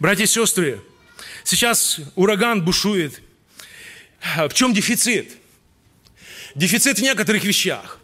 [0.00, 0.80] Братья и сестры,
[1.44, 3.22] сейчас ураган бушует.
[4.36, 5.36] В чем дефицит?
[6.54, 7.98] Дефицит в некоторых вещах.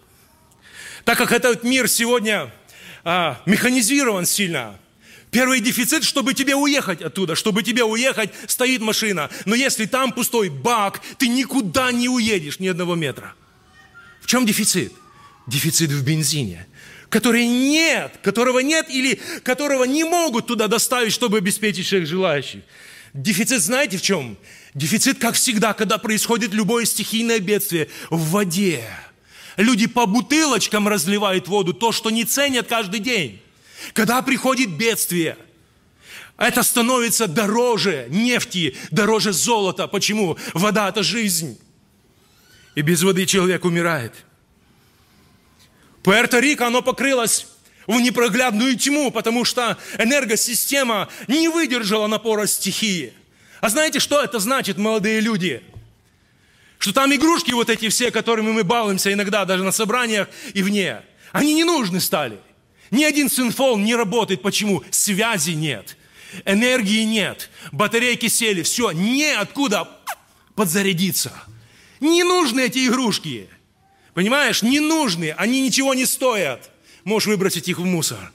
[1.04, 2.52] Так как этот мир сегодня
[3.04, 4.78] а, механизирован сильно,
[5.30, 9.30] Первый дефицит, чтобы тебе уехать оттуда, чтобы тебе уехать, стоит машина.
[9.44, 13.34] Но если там пустой бак, ты никуда не уедешь ни одного метра.
[14.20, 14.92] В чем дефицит?
[15.46, 16.66] Дефицит в бензине,
[17.08, 22.62] который нет, которого нет или которого не могут туда доставить, чтобы обеспечить всех желающих.
[23.12, 24.36] Дефицит знаете в чем?
[24.74, 28.84] Дефицит, как всегда, когда происходит любое стихийное бедствие, в воде.
[29.56, 33.42] Люди по бутылочкам разливают воду, то, что не ценят каждый день.
[33.94, 35.36] Когда приходит бедствие,
[36.36, 39.88] это становится дороже нефти, дороже золота.
[39.88, 40.38] Почему?
[40.54, 41.58] Вода– это жизнь.
[42.76, 44.14] И без воды человек умирает.
[46.02, 47.46] Пуэрто-Рико, оно покрылось
[47.86, 53.12] в непроглядную тьму, потому что энергосистема не выдержала напора стихии.
[53.60, 55.62] А знаете, что это значит, молодые люди?
[56.78, 61.02] Что там игрушки вот эти все, которыми мы балуемся иногда даже на собраниях и вне,
[61.32, 62.38] они не нужны стали.
[62.90, 64.42] Ни один синфон не работает.
[64.42, 64.82] Почему?
[64.90, 65.96] Связи нет.
[66.44, 67.50] Энергии нет.
[67.70, 68.62] Батарейки сели.
[68.62, 68.90] Все.
[68.90, 69.88] Неоткуда
[70.54, 71.32] подзарядиться.
[72.00, 73.48] Не нужны эти игрушки.
[74.14, 74.62] Понимаешь?
[74.62, 75.34] Не нужны.
[75.36, 76.69] Они ничего не стоят.
[77.04, 78.32] Можешь выбросить их в мусор.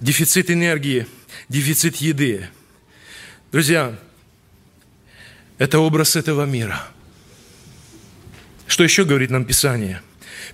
[0.00, 1.06] Дефицит энергии,
[1.48, 2.48] дефицит еды.
[3.50, 3.98] Друзья,
[5.58, 6.86] это образ этого мира.
[8.66, 10.02] Что еще говорит нам Писание?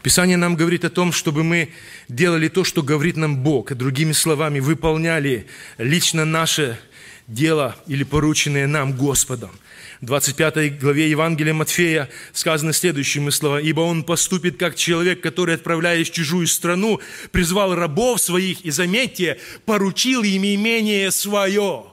[0.03, 1.71] Писание нам говорит о том, чтобы мы
[2.09, 3.73] делали то, что говорит нам Бог.
[3.73, 5.47] Другими словами, выполняли
[5.79, 6.79] лично наше
[7.27, 9.51] дело или порученное нам Господом.
[10.05, 13.59] В 25 главе Евангелия Матфея сказаны следующие слова.
[13.59, 17.00] «Ибо он поступит, как человек, который, отправляясь в чужую страну,
[17.32, 21.86] призвал рабов своих, и, заметьте, поручил им имение свое».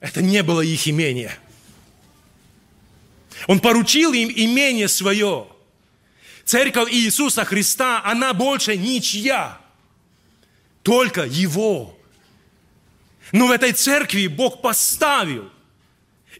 [0.00, 1.38] Это не было их имение.
[3.46, 5.46] Он поручил им имение свое.
[6.44, 9.60] Церковь Иисуса Христа, она больше ничья,
[10.82, 11.96] только Его.
[13.30, 15.52] Но в этой церкви Бог поставил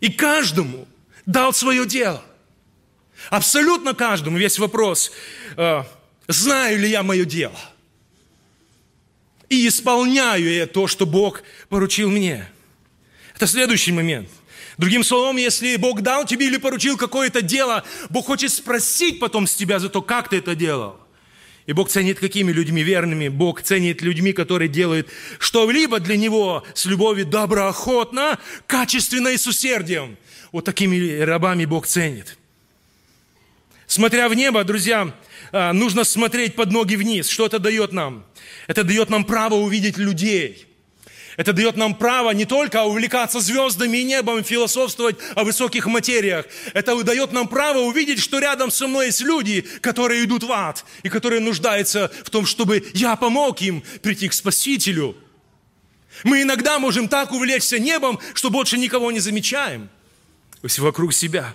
[0.01, 0.86] и каждому
[1.26, 2.22] дал свое дело.
[3.30, 5.12] Абсолютно каждому весь вопрос,
[5.57, 5.82] э,
[6.28, 7.59] знаю ли я мое дело.
[9.49, 12.49] И исполняю я то, что Бог поручил мне.
[13.34, 14.28] Это следующий момент.
[14.76, 19.55] Другим словом, если Бог дал тебе или поручил какое-то дело, Бог хочет спросить потом с
[19.55, 21.01] тебя за то, как ты это делал.
[21.68, 23.28] И Бог ценит какими людьми верными?
[23.28, 25.08] Бог ценит людьми, которые делают
[25.38, 30.16] что-либо для Него с любовью доброохотно, качественно и с усердием.
[30.50, 32.38] Вот такими рабами Бог ценит.
[33.86, 35.14] Смотря в небо, друзья,
[35.52, 37.28] а, нужно смотреть под ноги вниз.
[37.28, 38.24] Что это дает нам?
[38.66, 40.64] Это дает нам право увидеть людей–
[41.39, 46.47] это дает нам право не только увлекаться звездами и небом, философствовать о высоких материях.
[46.74, 50.84] Это дает нам право увидеть, что рядом со мной есть люди, которые идут в ад
[51.05, 55.16] и которые нуждаются в том, чтобы я помог им прийти к Спасителю.
[56.24, 59.89] Мы иногда можем так увлечься небом, что больше никого не замечаем.
[60.64, 61.55] Все вокруг себя.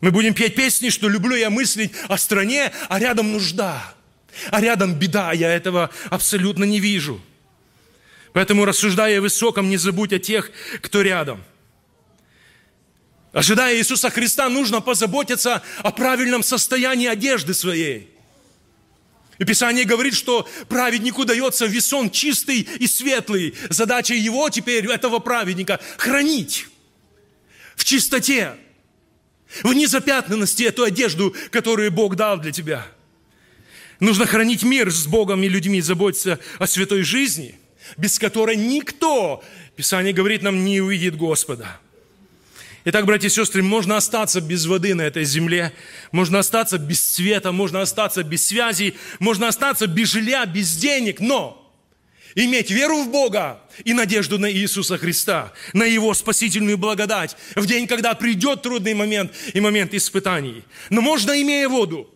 [0.00, 3.94] Мы будем петь песни, что люблю я мыслить о стране, а рядом нужда,
[4.50, 5.32] а рядом беда.
[5.32, 7.20] Я этого абсолютно не вижу.
[8.32, 10.50] Поэтому, рассуждая о высоком, не забудь о тех,
[10.80, 11.42] кто рядом.
[13.32, 18.10] Ожидая Иисуса Христа, нужно позаботиться о правильном состоянии одежды своей.
[19.38, 23.54] И Писание говорит, что праведнику дается весон чистый и светлый.
[23.70, 26.66] Задача его теперь, этого праведника, хранить
[27.76, 28.56] в чистоте,
[29.62, 32.86] в незапятнанности эту одежду, которую Бог дал для тебя.
[34.00, 37.59] Нужно хранить мир с Богом и людьми, заботиться о святой жизни,
[37.96, 39.42] без которой никто,
[39.76, 41.78] Писание говорит нам, не увидит Господа.
[42.84, 45.72] Итак, братья и сестры, можно остаться без воды на этой земле,
[46.12, 51.60] можно остаться без света, можно остаться без связи, можно остаться без жилья, без денег, но
[52.34, 57.86] иметь веру в Бога и надежду на Иисуса Христа, на Его спасительную благодать в день,
[57.86, 60.64] когда придет трудный момент и момент испытаний.
[60.88, 62.08] Но можно, имея воду,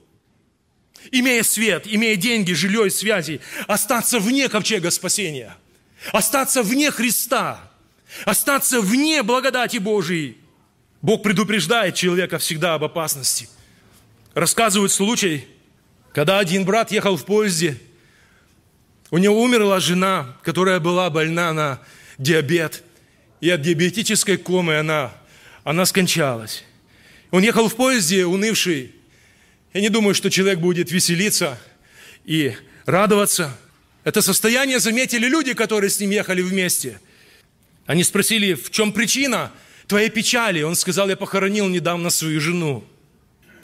[1.10, 5.56] имея свет, имея деньги, жилье и связи, остаться вне ковчега спасения,
[6.12, 7.60] остаться вне Христа,
[8.24, 10.38] остаться вне благодати Божией,
[11.02, 13.48] Бог предупреждает человека всегда об опасности.
[14.32, 15.46] Рассказывают случай,
[16.12, 17.78] когда один брат ехал в поезде,
[19.10, 21.80] у него умерла жена, которая была больна на
[22.18, 22.82] диабет,
[23.40, 25.12] и от диабетической комы она,
[25.62, 26.64] она скончалась.
[27.30, 28.94] Он ехал в поезде, унывший.
[29.72, 31.58] Я не думаю, что человек будет веселиться
[32.24, 32.54] и
[32.86, 33.56] радоваться.
[34.04, 37.00] Это состояние заметили люди, которые с ним ехали вместе.
[37.86, 39.50] Они спросили, в чем причина–
[39.86, 40.62] твоей печали.
[40.62, 42.84] Он сказал, я похоронил недавно свою жену.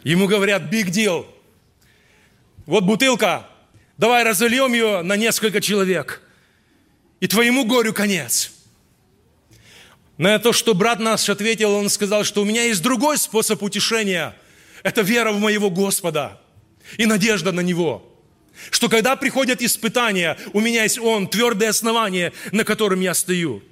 [0.05, 1.27] Ему говорят, big deal.
[2.67, 3.47] Вот бутылка,
[3.97, 6.23] давай разольем ее на несколько человек.
[7.21, 8.53] И твоему горю конец.
[10.17, 14.37] На то, что брат наш ответил, он сказал, что у меня есть другой способ утешения.
[14.83, 16.41] Это вера в моего Господа
[16.97, 18.07] и надежда на Него.
[18.71, 23.63] Что когда приходят испытания, у меня есть Он, твердое основание, на котором я стою.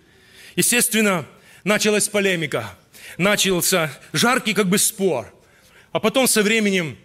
[0.57, 1.26] Естественно,
[1.64, 2.76] началась полемика,
[3.16, 5.32] начался жаркий как бы спор.
[5.93, 6.97] А потом со временем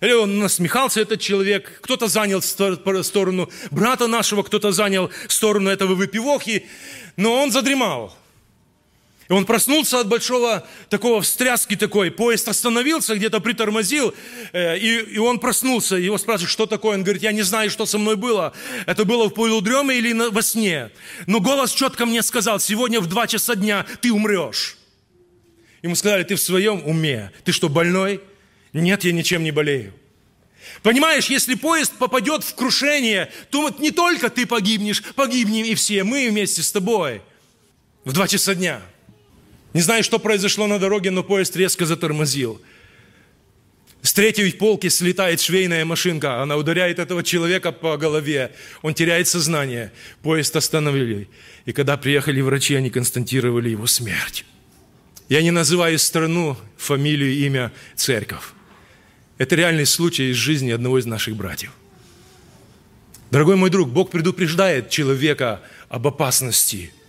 [0.00, 6.66] он насмехался, этот человек, кто-то занял сторону брата нашего, кто-то занял сторону этого выпивохи,
[7.16, 8.16] но он задремал.
[9.28, 12.10] И он проснулся от большого такого встряски такой.
[12.10, 14.14] Поезд остановился, где-то притормозил,
[14.52, 15.96] э, и, и он проснулся.
[15.96, 16.96] Его спрашивают, что такое?
[16.96, 18.52] Он говорит, я не знаю, что со мной было.
[18.86, 20.90] Это было в полудреме или во сне.
[21.26, 24.76] Но голос четко мне сказал, сегодня в два часа дня ты умрешь.
[25.82, 27.32] Ему сказали, ты в своем уме.
[27.44, 28.20] Ты что, больной?
[28.74, 29.94] Нет, я ничем не болею.
[30.82, 36.04] Понимаешь, если поезд попадет в крушение, то вот не только ты погибнешь, погибнем и все,
[36.04, 37.22] мы вместе с тобой.
[38.04, 38.82] В два часа дня–
[39.74, 42.62] не знаю, что произошло на дороге, но поезд резко затормозил.
[44.02, 46.42] С третьей полки слетает швейная машинка.
[46.42, 48.52] Она ударяет этого человека по голове.
[48.82, 49.92] Он теряет сознание.
[50.22, 51.28] Поезд остановили.
[51.64, 54.44] И когда приехали врачи, они констатировали его смерть.
[55.28, 58.52] Я не называю страну, фамилию, имя, церковь.
[59.38, 61.72] Это реальный случай из жизни одного из наших братьев.
[63.32, 66.92] Дорогой мой друг, Бог предупреждает человека об опасности–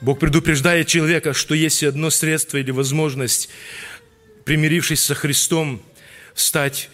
[0.00, 3.50] Бог предупреждает человека, что есть одно средство или возможность,
[4.44, 5.82] примирившись со Христом,
[6.34, 6.88] встать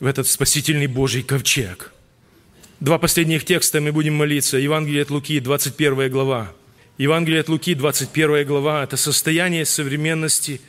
[0.00, 1.92] в этот спасительный Божий ковчег.
[2.80, 4.56] Два последних текста мы будем молиться.
[4.56, 6.52] Евангелие от Луки, 21 глава.
[6.96, 10.60] Евангелие от Луки, 21 глава– это состояние современности,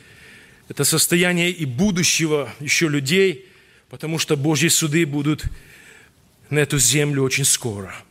[0.68, 3.46] это состояние и будущего еще людей,
[3.88, 5.44] потому что Божьи суды будут
[6.50, 7.94] на эту землю очень скоро–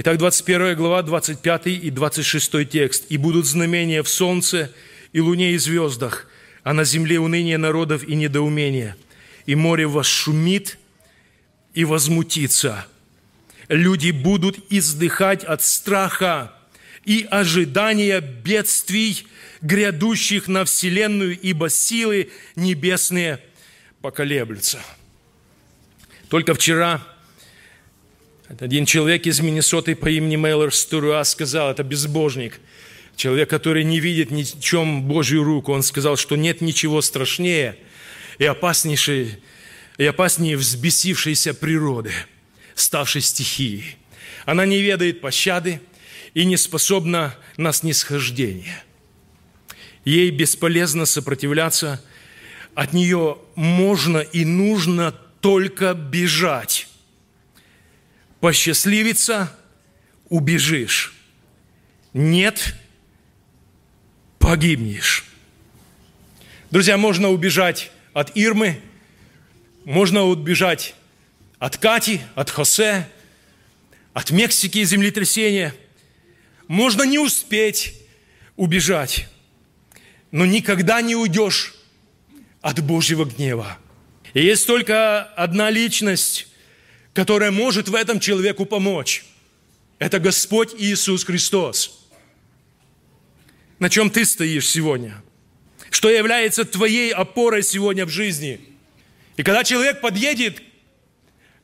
[0.00, 3.06] Итак, 21 глава, 25 и 26 текст.
[3.08, 4.72] «И будут знамения в солнце
[5.12, 6.28] и луне и звездах,
[6.62, 8.94] а на земле уныние народов и недоумение.
[9.46, 10.78] И море вас шумит
[11.74, 12.86] и возмутится.
[13.68, 16.52] Люди будут издыхать от страха
[17.04, 19.26] и ожидания бедствий,
[19.62, 23.40] грядущих на вселенную, ибо силы небесные
[24.00, 24.78] поколеблются».
[26.28, 27.02] Только вчера
[28.48, 32.60] один человек из Миннесоты по имени Мейлор Стуруа сказал, это безбожник,
[33.14, 35.72] человек, который не видит ни в чем Божью руку.
[35.72, 37.76] Он сказал, что нет ничего страшнее
[38.38, 39.36] и опаснейшей,
[39.98, 42.12] и опаснее взбесившейся природы,
[42.74, 43.96] ставшей стихией.
[44.46, 45.82] Она не ведает пощады
[46.32, 48.82] и не способна на снисхождение.
[50.06, 52.02] Ей бесполезно сопротивляться,
[52.74, 56.87] от нее можно и нужно только бежать
[58.40, 59.56] посчастливится,
[60.28, 61.14] убежишь.
[62.12, 62.74] Нет,
[64.38, 65.24] погибнешь.
[66.70, 68.80] Друзья, можно убежать от Ирмы,
[69.84, 70.94] можно убежать
[71.58, 73.08] от Кати, от Хосе,
[74.12, 75.74] от Мексики и землетрясения.
[76.66, 77.94] Можно не успеть
[78.56, 79.28] убежать,
[80.30, 81.74] но никогда не уйдешь
[82.60, 83.78] от Божьего гнева.
[84.34, 86.47] И есть только одна личность,
[87.18, 89.24] которая может в этом человеку помочь.
[89.98, 92.06] Это Господь Иисус Христос.
[93.80, 95.20] На чем ты стоишь сегодня?
[95.90, 98.60] Что является твоей опорой сегодня в жизни?
[99.36, 100.62] И когда человек подъедет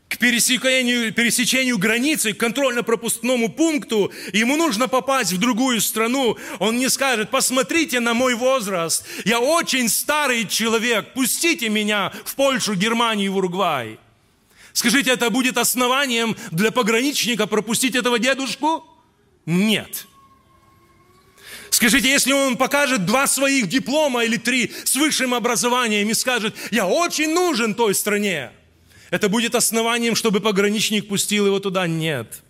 [0.08, 6.88] к пересечению, пересечению границы, к контрольно-пропускному пункту, ему нужно попасть в другую страну, он не
[6.88, 13.36] скажет, посмотрите на мой возраст, я очень старый человек, пустите меня в Польшу, Германию в
[13.36, 14.00] Уругвай.
[14.74, 18.84] Скажите, это будет основанием для пограничника пропустить этого дедушку?
[19.46, 20.06] Нет.
[21.70, 26.88] Скажите, если он покажет два своих диплома или три с высшим образованием и скажет, я
[26.88, 28.50] очень нужен той стране,
[29.10, 31.86] это будет основанием, чтобы пограничник пустил его туда?
[31.86, 32.42] Нет.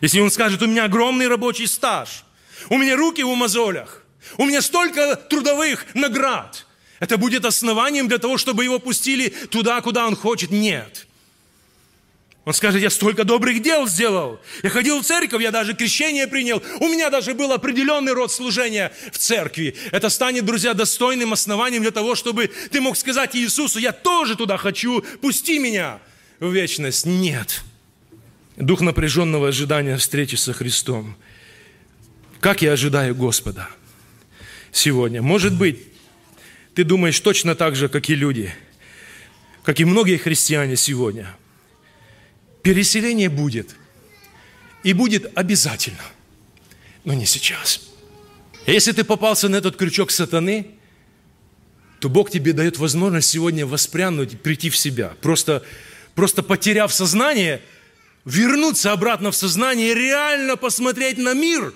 [0.00, 2.24] Если он скажет, у меня огромный рабочий стаж,
[2.70, 4.02] у меня руки в мозолях,
[4.36, 6.66] у меня столько трудовых наград,
[7.02, 10.52] это будет основанием для того, чтобы его пустили туда, куда он хочет?
[10.52, 11.08] Нет.
[12.44, 14.40] Он скажет, я столько добрых дел сделал.
[14.62, 16.62] Я ходил в церковь, я даже крещение принял.
[16.78, 19.74] У меня даже был определенный род служения в церкви.
[19.90, 24.56] Это станет, друзья, достойным основанием для того, чтобы ты мог сказать Иисусу, я тоже туда
[24.56, 25.98] хочу, пусти меня
[26.38, 27.04] в вечность.
[27.04, 27.62] Нет.
[28.56, 31.16] Дух напряженного ожидания встречи со Христом.
[32.38, 33.68] Как я ожидаю Господа
[34.70, 35.20] сегодня?
[35.20, 35.91] Может быть,
[36.74, 38.54] ты думаешь точно так же, как и люди,
[39.64, 41.36] как и многие христиане сегодня–
[42.62, 43.74] Переселение будет.
[44.84, 46.02] И будет обязательно.
[47.04, 47.82] Но не сейчас.
[48.66, 50.68] Если ты попался на этот крючок сатаны,
[51.98, 55.14] то Бог тебе дает возможность сегодня воспрянуть, прийти в себя.
[55.20, 55.64] Просто,
[56.14, 57.60] просто потеряв сознание,
[58.24, 61.74] вернуться обратно в сознание и реально посмотреть на мир,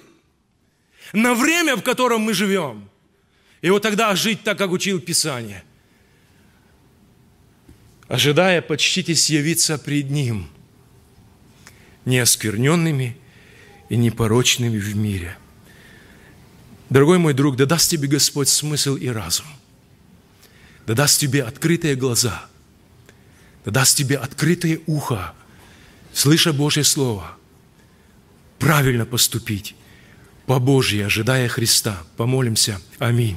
[1.13, 2.89] на время, в котором мы живем.
[3.63, 5.65] И вот тогда жить так, как учил Писание.
[8.09, 10.49] Ожидая, почтитесь явиться пред Ним–
[12.07, 13.17] неоскверненными
[13.91, 15.37] и непорочными в мире.
[16.89, 19.47] Дорогой мой друг, да даст тебе Господь смысл и разум.
[20.87, 22.47] Да даст тебе открытые глаза.
[23.65, 25.35] Да даст тебе открытое ухо,
[26.15, 27.37] слыша Божье Слово.
[28.61, 29.75] Правильно поступить
[30.47, 32.05] по Божьей, ожидая Христа.
[32.17, 32.81] Помолимся.
[33.01, 33.37] Аминь.